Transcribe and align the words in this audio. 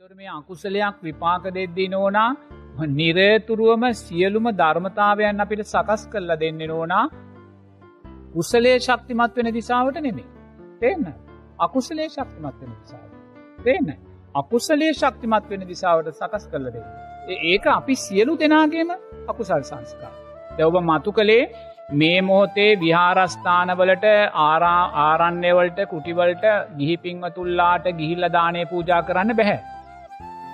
එතොට 0.00 0.16
මේ 0.16 0.28
අකුසලයක් 0.30 1.00
විපාක 1.00 1.46
දෙද්දී 1.46 1.88
නෝනා 1.88 2.28
නිරේතුරුවම 2.90 3.82
සියලුම 3.94 4.46
ධර්මතාවයන් 4.52 5.40
අපිට 5.40 5.62
සකස් 5.64 6.02
කරලා 6.06 6.36
දෙන්න 6.36 6.60
නෝනා 6.64 7.02
උසලේ 8.34 8.76
ශක්තිමත් 8.78 9.34
වෙන 9.36 9.48
දිසාවට 9.50 9.98
නෙමේ. 9.98 10.28
තේන්න 10.80 11.04
අකුසලේ 11.58 12.06
ශක්තිමත් 12.06 12.56
වෙන 12.60 12.70
දිසාාව. 12.72 13.10
තේන්න 13.58 13.90
අකුසලේ 14.34 14.92
ශක්තිමත් 14.94 15.50
වෙන 15.50 15.66
දිසාවට 15.68 16.08
සකස් 16.12 16.46
කරල 16.46 16.70
දෙ. 16.70 16.84
ඒක 17.46 17.66
අපි 17.68 17.96
සියලු 17.96 18.36
දෙනාගේම 18.36 18.92
අකුසල් 19.28 19.62
සංස්කා. 19.64 20.12
දැවබ 20.52 20.78
මතු 20.82 21.12
කළේ 21.12 21.44
මේ 21.94 22.22
මොහොතේ 22.22 22.70
විහාරස්ථානවලට 22.78 24.06
ආරා 24.44 24.80
ආරන්නයවලට 25.02 25.84
කුටිවලට 25.86 26.48
ගිහි 26.78 26.96
පින්වතුල්ලාට 26.98 27.92
ගිහිල්ල 27.94 28.26
දානය 28.30 28.64
පූජා 28.66 29.02
කරන්න 29.02 29.36
බැහැ. 29.36 29.60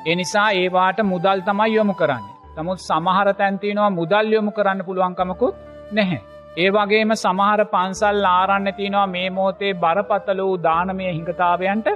එනිසා 0.07 0.49
ඒවාට 0.55 1.01
මුදල් 1.05 1.41
තමයි 1.41 1.75
යොමු 1.75 1.95
කරන්නේ. 1.95 2.35
තමුත් 2.57 2.81
සමහර 2.81 3.29
තැන්තිනවා 3.35 3.91
මුදල් 3.91 4.33
යොමු 4.33 4.51
කරන්න 4.51 4.83
පුළුවන්කමකුත් 4.85 5.57
නැහැ. 5.93 6.21
ඒ 6.57 6.69
වගේම 6.71 7.15
සමහර 7.17 7.63
පන්සල් 7.67 8.29
ආරන්න 8.29 8.69
තිනවා 8.73 9.07
මේ 9.09 9.29
මෝතේ 9.31 9.73
බරපතල 9.77 10.41
වූ 10.41 10.57
දානමය 10.63 11.09
හිඟතාවයන්ට 11.09 11.89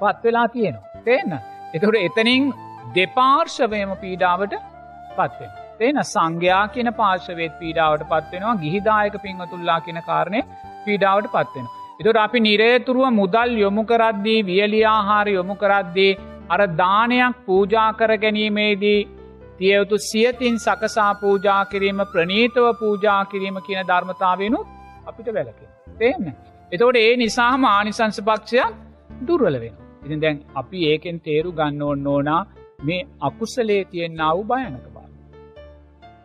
පත්වෙලා 0.00 0.46
තියෙනවා. 0.48 1.02
තිේන්න. 1.04 1.34
එතුට 1.74 1.98
එතනින් 2.00 2.46
දෙපාර්ශවයම 2.94 3.92
පීඩාවට 3.96 4.54
පත්වෙන. 5.18 5.52
තේන 5.78 6.00
සංඝයා 6.04 6.64
කියන 6.68 6.92
පාර්ශවේත් 6.94 7.58
පීඩාවට 7.58 8.08
පත්වෙනවා 8.08 8.56
ගිහිදායක 8.56 9.20
පින්වතුල්ලා 9.22 9.80
කියන 9.80 10.00
කාරණය 10.08 10.40
පීඩාවට 10.86 11.30
පත්වෙන. 11.34 11.70
එතුට 12.00 12.18
අපි 12.18 12.40
නිරේතුරුව 12.40 13.06
මුදල් 13.12 13.56
යොමු 13.58 13.82
කරද්දී 13.84 14.40
වියලියාහාර 14.44 15.26
යොමු 15.30 15.54
කරද්දී 15.56 16.12
අර 16.50 16.60
දානයක් 16.74 17.40
පූජා 17.46 17.88
කර 17.94 18.12
ගැනීමේදී 18.18 19.00
තියයුතු 19.58 19.98
සියතින් 20.00 20.56
සකසා 20.58 21.10
පූජා 21.16 21.62
කිරීම 21.66 22.00
ප්‍රනීතව 22.12 22.66
පූජා 22.78 23.24
කිරීම 23.26 23.58
කියන 23.62 23.82
ධර්මතාවෙනුත් 23.86 24.66
අපිට 25.06 25.28
වැලකෙන. 25.28 25.68
තේන්න. 25.98 26.24
එතවට 26.72 26.98
ඒ 26.98 27.12
නිසාහම 27.16 27.64
ආනිසංස 27.66 28.18
පක්ෂයක් 28.22 28.74
දුර්වල 29.26 29.60
වෙන. 29.60 29.74
ඉතින් 30.02 30.20
දැන් 30.20 30.42
අපි 30.54 30.80
ඒකෙන් 30.86 31.20
තේරු 31.20 31.52
ගන්න 31.52 31.82
ඕන්න 31.82 32.06
ඕනා 32.06 32.42
මේ 32.82 33.06
අකුසලේ 33.20 33.82
තියෙන්න්න 33.86 34.26
වූ 34.28 34.44
භයනක 34.46 34.86
බා. 34.94 35.08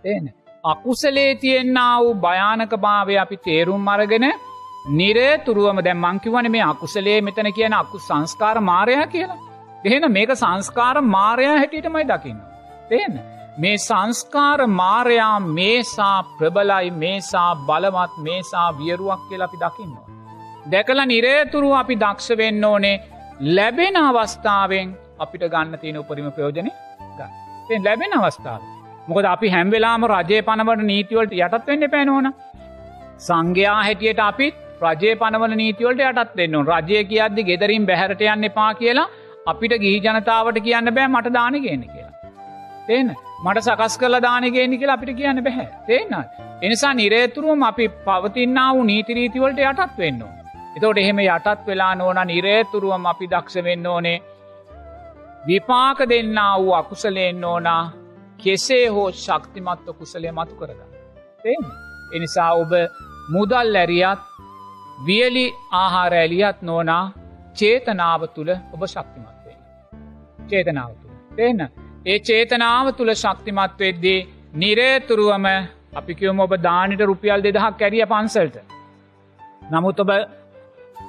තේන. 0.03 0.33
අකුසලේ 0.63 1.31
තියෙන්න්න 1.35 1.79
වූ 1.97 2.13
භයානක 2.17 2.75
භාවය 2.79 3.17
අපි 3.17 3.37
තේරුම් 3.39 3.87
අරගෙන 3.87 4.27
නිරේතුරුවම 4.91 5.79
දැ 5.81 5.95
මංකිවන 5.95 6.51
මේ 6.51 6.63
අකුසලේ 6.63 7.19
මෙතන 7.21 7.49
කියන 7.53 7.73
අකු 7.75 7.97
සංස්කාර 7.99 8.57
මාරය 8.63 8.95
කියලා. 9.07 9.41
එහෙන 9.85 10.05
මේක 10.11 10.31
සංස්කාර 10.35 10.95
මාරයා 11.15 11.55
හැටියටමයි 11.57 12.05
දකින්න. 12.11 12.39
තේන. 12.89 13.15
මේ 13.59 13.77
සංස්කාර 13.79 14.59
මාරයා 14.79 15.35
මේසා 15.57 16.17
ප්‍රබලයි 16.37 16.91
මේසා 17.03 17.49
බලවත් 17.67 18.13
මේසා 18.27 18.67
වියරුවක් 18.79 19.21
කියලා 19.29 19.49
අපි 19.49 19.61
දකින්නවා. 19.63 20.05
දැකල 20.71 21.01
නිරේතුරු 21.05 21.69
අපි 21.81 21.95
දක්ෂ 21.95 22.37
වෙන්න 22.37 22.69
ඕනේ 22.71 22.95
ලැබෙන 23.57 23.97
අවස්ථාවෙන් 24.01 24.95
අපිට 25.19 25.45
ගන්න 25.53 25.79
තියෙන 25.81 26.01
උපරිම 26.03 26.31
ප්‍රයෝජනය 26.31 26.71
ගන්න. 27.17 27.31
ලැබෙන 27.85 28.17
අවස්ථාව. 28.19 28.61
මොකද 29.07 29.31
අපි 29.35 29.53
හැම්වෙලාම 29.55 30.09
රජය 30.13 30.41
පනවට 30.49 30.89
නීතිවලට 30.91 31.39
යටත් 31.39 31.71
වෙන්න 31.71 31.89
පැනෝන. 31.95 32.27
සංඝයා 33.19 33.81
හැටියට 33.83 34.21
අපිත් 34.29 34.55
රජය 34.83 35.11
පනවල 35.21 35.53
නීතිවලට 35.55 36.01
යටත් 36.07 36.33
දෙන්න 36.39 36.57
රජය 36.71 37.03
කියද්දි 37.11 37.47
ගෙදරින් 37.49 37.85
බැහරට 37.89 38.25
යන්න 38.25 38.49
එපා 38.49 38.71
කියලා 38.81 39.11
අපිට 39.45 39.73
ගිහි 39.83 40.01
ජනතාවට 40.01 40.59
කියන්න 40.61 40.93
බෑ 40.93 41.07
මට 41.09 41.33
දාන 41.33 41.57
ගන්න 41.57 41.83
කියලා. 41.87 42.13
තේන 42.87 43.15
මට 43.43 43.63
සකස් 43.63 43.97
කල 43.97 44.17
දානගේනි 44.21 44.77
කියලා 44.77 44.97
අපිට 44.97 45.17
කියන්න 45.17 45.43
බැහැ 45.43 45.67
තේන්න. 45.87 46.13
එනිසා 46.61 46.93
නිරේතුරුවම 46.93 47.63
අපි 47.63 47.89
පවතින්න 48.05 48.61
වූ 48.67 48.83
නීතිරීතිවලට 48.83 49.59
යටත් 49.63 49.97
වෙන්න. 49.97 50.23
එතවට 50.75 50.97
එහෙම 50.97 51.19
යටත් 51.25 51.67
වෙලා 51.67 51.91
නෝන 51.95 52.21
නිරේතුරුවම 52.27 53.05
අපි 53.11 53.27
දක්ෂ 53.27 53.67
වෙන්න 53.67 53.87
ඕනේ 53.87 54.17
විපාක 55.43 55.99
දෙන්න 56.09 56.39
වූ 56.55 56.73
අකුසලයෙන් 56.73 57.45
ඕනා 57.45 57.83
කෙසේ 58.39 58.87
හෝ 58.89 59.09
ශක්තිමත්ව 59.13 59.93
කුසලය 59.99 60.31
මතු 60.31 60.55
කරගන්න. 60.55 60.89
තේන. 61.43 61.65
එනිසා 62.13 62.51
ඔබ 62.55 62.73
මුදල් 63.29 63.75
ඇරියත් 63.75 64.19
වියලි 65.05 65.45
ආහාර 65.73 66.13
ඇලියත් 66.15 66.61
නෝනා 66.63 67.03
චේතනාව 67.55 68.21
තුළ 68.35 68.51
ඔබ 68.73 68.81
ශක්තිමත්. 68.87 69.34
චේතනාව 70.49 70.91
තුළ. 70.93 71.15
දෙන්න. 71.37 71.61
ඒ 72.05 72.19
චේතනාව 72.21 72.87
තුළ 72.97 73.13
ශක්තිමත් 73.15 73.75
වෙද්දී 73.79 74.19
නිරේතුරුවම 74.55 75.45
අපිකිවම 75.93 76.39
ඔබ 76.39 76.53
දානිට 76.59 77.01
රුපියල් 77.01 77.41
දෙදහක් 77.41 77.77
කැරිය 77.79 78.05
පන්සල්ට. 78.05 78.57
නමුත් 79.71 79.99
ඔබ 79.99 80.11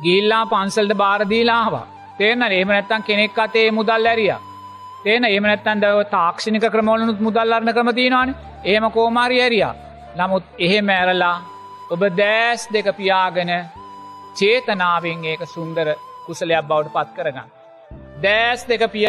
ගිල්ලා 0.02 0.44
පන්සල්ට 0.46 0.96
බාරදීලාවා. 0.96 1.86
තේන 2.18 2.42
ඒම 2.50 2.68
නැත්තන් 2.68 3.02
කෙනෙක් 3.02 3.38
අතේ 3.38 3.70
මුදල් 3.70 4.06
ඇරිය. 4.06 4.34
තේන 5.04 5.24
ඒම 5.24 5.44
නැත්තන් 5.44 5.82
දව 5.82 6.04
තාක්ෂණික 6.10 6.66
ක්‍රමෝලනුත් 6.70 7.20
මුදල්ලරන 7.20 7.74
ක්‍රමතිනවාන 7.74 8.36
ඒම 8.64 8.90
කෝමාරි 8.90 9.42
ඇරියා. 9.42 9.74
නමුත් 10.16 10.44
එහෙම 10.58 10.88
ඇරලා 10.90 11.36
ඔබ 11.90 12.00
දෑස් 12.16 12.62
දෙක 12.72 12.88
පියාගෙන 12.96 13.52
චේතනාවෙන් 14.34 15.24
ඒක 15.24 15.42
සුන්දර 15.46 15.88
කුසලයක් 16.26 16.64
බවට 16.64 16.94
පත් 16.94 17.10
කරගන්න. 17.16 17.48
දෑස් 18.22 18.64
දෙක 18.64 18.82
පිය 18.88 19.04